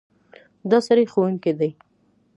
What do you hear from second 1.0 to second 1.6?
ښوونکی